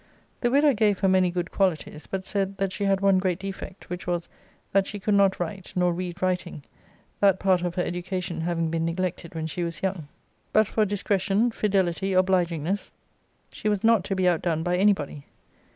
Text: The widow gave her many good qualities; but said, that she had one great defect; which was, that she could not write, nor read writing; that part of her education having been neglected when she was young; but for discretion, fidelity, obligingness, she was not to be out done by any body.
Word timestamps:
The 0.39 0.49
widow 0.49 0.73
gave 0.73 0.97
her 0.97 1.07
many 1.07 1.29
good 1.29 1.51
qualities; 1.51 2.07
but 2.07 2.25
said, 2.25 2.57
that 2.57 2.71
she 2.73 2.85
had 2.85 3.01
one 3.01 3.19
great 3.19 3.37
defect; 3.37 3.87
which 3.87 4.07
was, 4.07 4.27
that 4.71 4.87
she 4.87 4.99
could 4.99 5.13
not 5.13 5.39
write, 5.39 5.73
nor 5.75 5.93
read 5.93 6.23
writing; 6.23 6.63
that 7.19 7.39
part 7.39 7.61
of 7.61 7.75
her 7.75 7.83
education 7.83 8.41
having 8.41 8.71
been 8.71 8.83
neglected 8.83 9.35
when 9.35 9.45
she 9.45 9.63
was 9.63 9.83
young; 9.83 10.07
but 10.53 10.67
for 10.67 10.85
discretion, 10.85 11.51
fidelity, 11.51 12.13
obligingness, 12.15 12.89
she 13.51 13.69
was 13.69 13.83
not 13.83 14.03
to 14.05 14.15
be 14.15 14.27
out 14.27 14.41
done 14.41 14.63
by 14.63 14.75
any 14.75 14.91
body. 14.93 15.27